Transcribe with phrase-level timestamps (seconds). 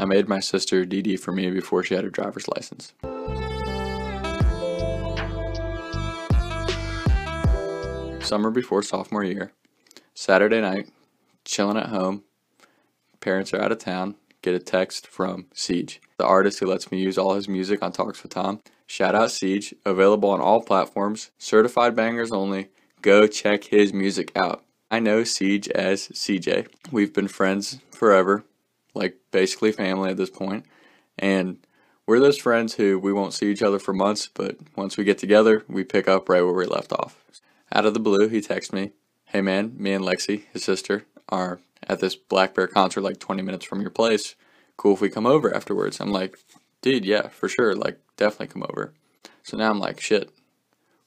[0.00, 2.94] I made my sister DD for me before she had her driver's license.
[8.24, 9.52] Summer before sophomore year,
[10.14, 10.88] Saturday night,
[11.44, 12.22] chilling at home.
[13.20, 14.14] Parents are out of town.
[14.40, 17.92] Get a text from Siege, the artist who lets me use all his music on
[17.92, 18.60] Talks with Tom.
[18.86, 22.68] Shout out Siege, available on all platforms, certified bangers only.
[23.02, 24.64] Go check his music out.
[24.90, 26.68] I know Siege as CJ.
[26.90, 28.44] We've been friends forever,
[28.94, 30.64] like basically family at this point,
[31.18, 31.58] and
[32.06, 35.18] we're those friends who we won't see each other for months, but once we get
[35.18, 37.24] together, we pick up right where we left off.
[37.72, 38.92] Out of the blue, he texts me,
[39.26, 43.64] Hey man, me and Lexi, his sister, are at this blackbear concert like 20 minutes
[43.64, 44.34] from your place.
[44.76, 46.00] Cool if we come over afterwards.
[46.00, 46.36] I'm like,
[46.82, 47.74] dude, yeah, for sure.
[47.74, 48.92] Like, definitely come over.
[49.42, 50.30] So now I'm like, shit,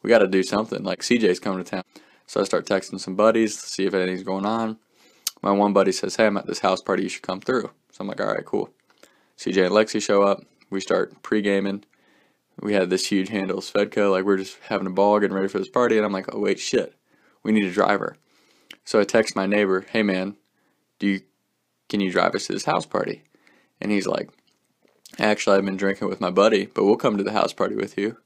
[0.02, 0.84] we got to do something.
[0.84, 1.84] Like, CJ's coming to town.
[2.28, 4.78] So I start texting some buddies to see if anything's going on.
[5.42, 7.04] My one buddy says, hey, I'm at this house party.
[7.04, 7.72] You should come through.
[7.94, 8.72] So I'm like, all right, cool.
[9.38, 10.44] CJ and Lexi show up.
[10.72, 11.84] We start pre gaming.
[12.60, 14.12] We had this huge handle Svedka.
[14.12, 15.98] Like, we're just having a ball, getting ready for this party.
[15.98, 16.96] And I'm like, oh, wait, shit.
[17.44, 18.18] We need a driver.
[18.84, 20.38] So I text my neighbor, hey, man,
[20.98, 21.22] do you,
[21.88, 23.24] can you drive us to this house party?
[23.80, 24.32] And he's like,
[25.20, 27.96] actually, I've been drinking with my buddy, but we'll come to the house party with
[27.96, 28.18] you.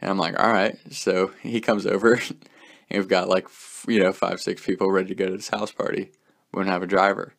[0.00, 0.76] And I'm like, all right.
[0.90, 2.38] So he comes over, and
[2.90, 3.46] we've got like,
[3.86, 6.10] you know, five, six people ready to go to this house party.
[6.52, 7.34] We don't have a driver.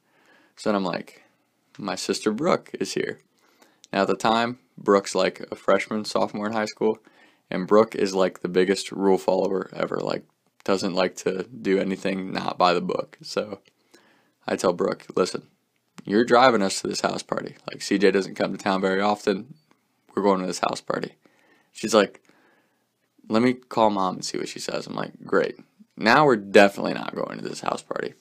[0.56, 1.23] So I'm like,
[1.78, 3.20] my sister Brooke is here.
[3.92, 7.00] Now, at the time, Brooke's like a freshman, sophomore in high school,
[7.50, 9.98] and Brooke is like the biggest rule follower ever.
[9.98, 10.24] Like,
[10.64, 13.18] doesn't like to do anything not by the book.
[13.22, 13.60] So
[14.48, 15.48] I tell Brooke, listen,
[16.06, 17.56] you're driving us to this house party.
[17.70, 19.54] Like, CJ doesn't come to town very often.
[20.16, 21.14] We're going to this house party.
[21.72, 22.22] She's like,
[23.30, 24.88] let me call mom and see what she says.
[24.88, 25.58] I'm like, great.
[25.98, 28.14] Now we're definitely not going to this house party.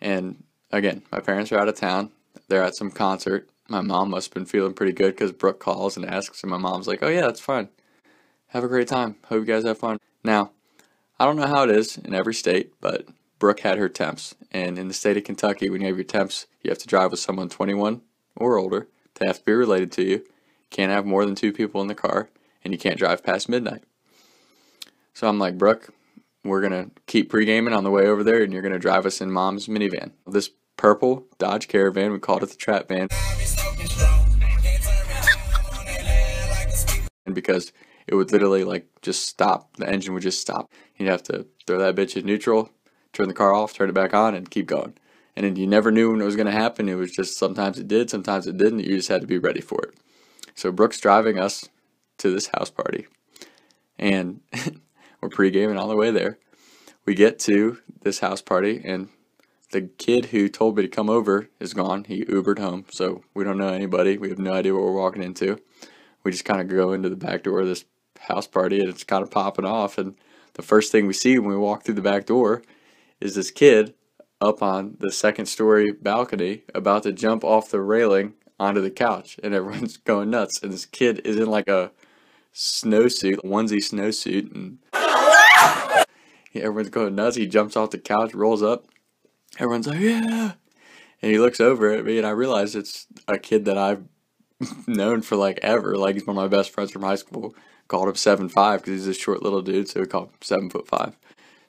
[0.00, 2.10] And again, my parents are out of town.
[2.52, 3.48] They're at some concert.
[3.70, 6.58] My mom must have been feeling pretty good because Brooke calls and asks, and my
[6.58, 7.70] mom's like, oh, yeah, that's fine.
[8.48, 9.16] Have a great time.
[9.24, 9.96] Hope you guys have fun.
[10.22, 10.50] Now,
[11.18, 13.06] I don't know how it is in every state, but
[13.38, 14.34] Brooke had her temps.
[14.50, 17.10] And in the state of Kentucky, when you have your temps, you have to drive
[17.10, 18.02] with someone 21
[18.36, 18.86] or older.
[19.14, 20.26] They have to be related to you.
[20.68, 22.28] Can't have more than two people in the car,
[22.62, 23.82] and you can't drive past midnight.
[25.14, 25.88] So I'm like, Brooke,
[26.44, 28.78] we're going to keep pre gaming on the way over there, and you're going to
[28.78, 30.10] drive us in mom's minivan.
[30.26, 30.50] This
[30.82, 33.06] purple Dodge Caravan, we called it the Trap Van.
[37.24, 37.72] And because
[38.08, 40.72] it would literally like just stop, the engine would just stop.
[40.96, 42.72] You'd have to throw that bitch in neutral,
[43.12, 44.94] turn the car off, turn it back on, and keep going.
[45.36, 46.88] And then you never knew when it was going to happen.
[46.88, 48.80] It was just sometimes it did, sometimes it didn't.
[48.80, 49.94] You just had to be ready for it.
[50.56, 51.68] So Brooke's driving us
[52.18, 53.06] to this house party,
[54.00, 54.40] and
[55.20, 56.40] we're pre-gaming all the way there.
[57.06, 59.10] We get to this house party, and
[59.72, 62.04] the kid who told me to come over is gone.
[62.04, 64.16] He Ubered home, so we don't know anybody.
[64.16, 65.58] We have no idea what we're walking into.
[66.22, 67.84] We just kind of go into the back door of this
[68.20, 69.98] house party, and it's kind of popping off.
[69.98, 70.14] And
[70.54, 72.62] the first thing we see when we walk through the back door
[73.20, 73.94] is this kid
[74.40, 79.38] up on the second story balcony about to jump off the railing onto the couch
[79.42, 81.92] and everyone's going nuts and this kid is in like a
[82.52, 84.78] snowsuit onesie snowsuit and
[86.54, 88.84] everyone's going nuts he jumps off the couch rolls up
[89.58, 90.52] everyone's like yeah
[91.20, 94.04] and he looks over at me and i realize it's a kid that i've
[94.86, 97.54] known for like ever like he's one of my best friends from high school
[97.88, 100.70] called him seven five because he's a short little dude so we call him seven
[100.70, 101.16] foot five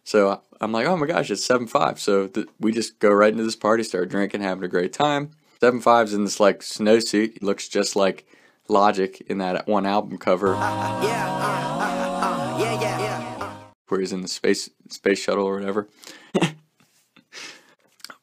[0.04, 2.00] so I'm like, oh my gosh, it's seven five.
[2.00, 5.32] So th- we just go right into this party, start drinking, having a great time.
[5.60, 7.34] Seven five's in this like snowsuit.
[7.34, 8.26] He looks just like
[8.70, 10.56] Logic in that one album cover.
[10.56, 13.54] Uh, yeah, uh, uh, yeah, yeah, yeah.
[13.88, 15.90] Where he's in the space space shuttle or whatever.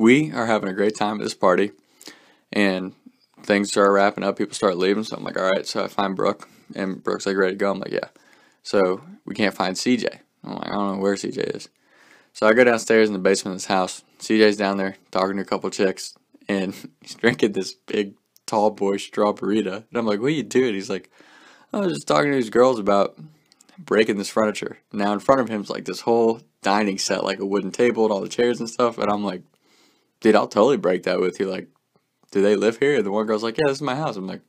[0.01, 1.73] we are having a great time at this party,
[2.51, 2.95] and
[3.43, 4.39] things start wrapping up.
[4.39, 5.05] People start leaving.
[5.05, 5.67] So I'm like, all right.
[5.67, 7.71] So I find Brooke, and Brooke's like ready to go.
[7.71, 8.09] I'm like, yeah.
[8.63, 10.21] So we can't find CJ.
[10.43, 11.69] I'm like, I don't know where CJ is.
[12.33, 14.03] So I go downstairs in the basement of this house.
[14.21, 16.17] CJ's down there talking to a couple chicks,
[16.49, 18.15] and he's drinking this big,
[18.47, 19.85] tall boy Straw-Ber-Rita.
[19.91, 20.75] And I'm like, what are you doing?
[20.75, 21.11] He's like,
[21.75, 23.19] I was just talking to these girls about
[23.79, 24.79] breaking this furniture.
[24.93, 28.05] Now in front of him is like this whole dining set, like a wooden table
[28.05, 28.99] and all the chairs and stuff.
[28.99, 29.43] And I'm like,
[30.21, 31.47] dude, I'll totally break that with you.
[31.51, 31.69] Like,
[32.31, 32.97] do they live here?
[32.97, 34.17] And the one girl's like, yeah, this is my house.
[34.17, 34.43] I'm like,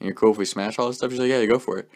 [0.00, 1.10] you're cool if we smash all this stuff?
[1.10, 1.88] She's like, yeah, go for it.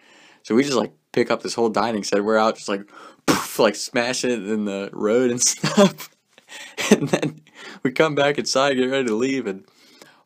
[0.42, 2.24] So we just like pick up this whole dining set.
[2.24, 2.90] We're out just like
[3.26, 6.10] poof, like smashing it in the road and stuff.
[6.90, 7.40] and then
[7.82, 9.64] we come back inside, get ready to leave, and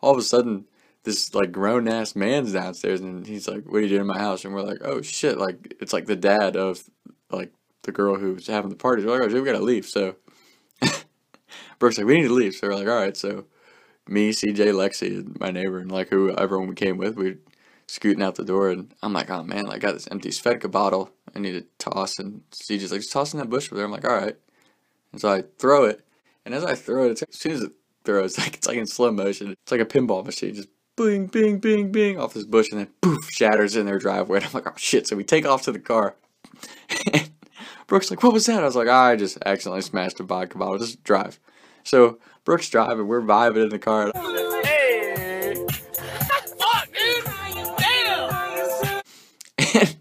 [0.00, 0.64] all of a sudden
[1.04, 4.18] this like grown ass man's downstairs and he's like, What are you doing in my
[4.18, 4.44] house?
[4.44, 6.82] And we're like, Oh shit, like it's like the dad of
[7.30, 7.52] like
[7.82, 9.04] the girl who's having the party.
[9.04, 9.86] We're like, oh, we gotta leave.
[9.86, 10.16] So
[11.78, 12.54] Brooke's like, We need to leave.
[12.54, 13.44] So we're like, All right, so
[14.08, 17.36] me, CJ, Lexi, my neighbor, and like who everyone we came with, we
[17.86, 21.10] scooting out the door, and I'm like, oh man, I got this empty Svedka bottle.
[21.34, 23.84] I need to toss, and CJ's like, just toss in that bush over there.
[23.84, 24.36] I'm like, all right.
[25.12, 26.04] And so I throw it,
[26.44, 27.72] and as I throw it, as soon as it
[28.04, 29.50] throws, like it's like in slow motion.
[29.50, 32.88] It's like a pinball machine, just bing, bing, bing, bing off this bush, and then
[33.02, 34.38] poof, shatters in their driveway.
[34.38, 35.06] And I'm like, oh shit!
[35.06, 36.16] So we take off to the car.
[37.86, 38.62] Brooke's like, what was that?
[38.62, 40.78] I was like, I just accidentally smashed a vodka bottle.
[40.78, 41.38] Just drive.
[41.86, 44.10] So Brooke's driving, we're vibing in the car.
[44.64, 45.54] Hey.
[46.58, 47.24] Fuck, dude.
[49.68, 49.94] Damn.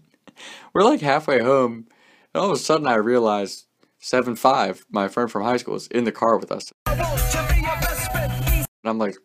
[0.74, 1.86] We're like halfway home,
[2.34, 3.66] and all of a sudden I realized
[4.00, 6.72] seven five, my friend from high school, is in the car with us.
[6.86, 9.16] And I'm like,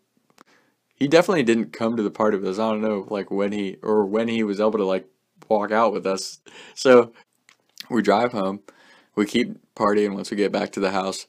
[0.93, 2.59] he definitely didn't come to the party with us.
[2.59, 5.07] I don't know, like when he or when he was able to like
[5.49, 6.39] walk out with us.
[6.75, 7.11] So
[7.89, 8.59] we drive home.
[9.15, 11.25] We keep partying once we get back to the house.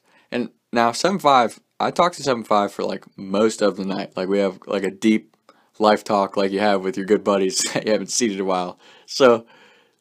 [0.73, 4.17] Now seven five, I talked to seven five for like most of the night.
[4.17, 5.37] Like we have like a deep
[5.77, 8.43] life talk like you have with your good buddies that you haven't seen in a
[8.43, 8.79] while.
[9.05, 9.45] So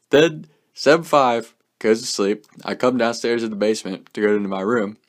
[0.08, 2.46] then seven five goes to sleep.
[2.64, 4.96] I come downstairs in the basement to go into my room.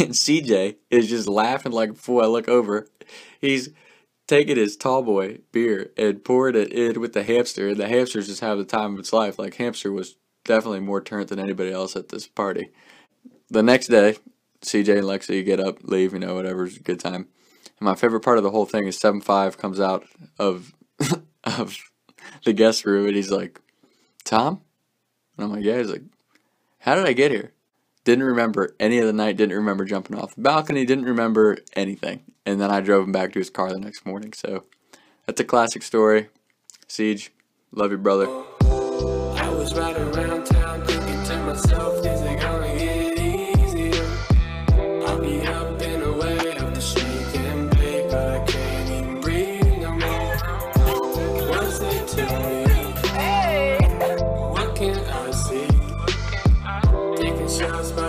[0.00, 2.20] And CJ is just laughing like fool.
[2.20, 2.88] I look over.
[3.40, 3.70] He's
[4.26, 8.26] taking his tall boy beer and pouring it in with the hamster, and the hamster's
[8.26, 9.38] just having the time of its life.
[9.38, 12.70] Like hamster was definitely more turned than anybody else at this party.
[13.50, 14.16] The next day,
[14.62, 17.28] CJ and Lexi get up, leave, you know, whatever's a good time.
[17.78, 20.04] And my favorite part of the whole thing is seven five comes out
[20.38, 20.74] of
[21.44, 21.78] of
[22.44, 23.60] the guest room and he's like,
[24.24, 24.60] Tom?
[25.36, 26.02] And I'm like, Yeah, he's like,
[26.80, 27.52] How did I get here?
[28.04, 32.22] Didn't remember any of the night, didn't remember jumping off the balcony, didn't remember anything.
[32.44, 34.32] And then I drove him back to his car the next morning.
[34.32, 34.64] So
[35.26, 36.28] that's a classic story.
[36.86, 37.32] Siege,
[37.70, 38.26] love you, brother.
[57.48, 58.07] Me,